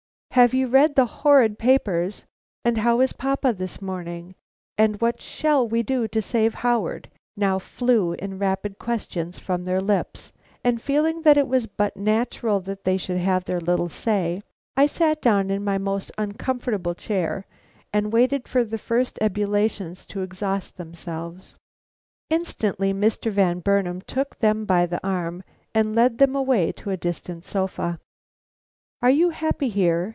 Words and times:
"Have 0.35 0.53
you 0.53 0.67
read 0.69 0.95
the 0.95 1.05
horrid 1.07 1.59
papers?" 1.59 2.23
and 2.63 2.77
"How 2.77 3.01
is 3.01 3.11
papa 3.11 3.51
this 3.51 3.81
morning?" 3.81 4.33
and 4.77 4.95
"What 5.01 5.19
shall 5.19 5.67
we 5.67 5.83
do 5.83 6.07
to 6.07 6.21
save 6.21 6.53
Howard?" 6.63 7.09
now 7.35 7.59
flew 7.59 8.13
in 8.13 8.39
rapid 8.39 8.79
questions 8.79 9.39
from 9.39 9.65
their 9.65 9.81
lips; 9.81 10.31
and 10.63 10.81
feeling 10.81 11.23
that 11.23 11.35
it 11.35 11.49
was 11.49 11.65
but 11.67 11.97
natural 11.97 12.61
they 12.61 12.95
should 12.95 13.17
have 13.17 13.43
their 13.43 13.59
little 13.59 13.89
say, 13.89 14.41
I 14.77 14.85
sat 14.85 15.21
down 15.21 15.51
in 15.51 15.65
my 15.65 15.77
most 15.77 16.13
uncomfortable 16.17 16.95
chair 16.95 17.45
and 17.91 18.13
waited 18.13 18.47
for 18.47 18.63
these 18.63 18.79
first 18.79 19.19
ebullitions 19.21 20.05
to 20.05 20.21
exhaust 20.21 20.77
themselves. 20.77 21.57
Instantly 22.29 22.93
Mr. 22.93 23.31
Van 23.33 23.59
Burnam 23.59 23.99
took 23.99 24.39
them 24.39 24.63
by 24.63 24.85
the 24.85 25.05
arm, 25.05 25.43
and 25.75 25.93
led 25.93 26.19
them 26.19 26.37
away 26.37 26.71
to 26.71 26.89
a 26.89 26.95
distant 26.95 27.43
sofa. 27.43 27.99
"Are 29.01 29.09
you 29.09 29.31
happy 29.31 29.67
here?" 29.67 30.07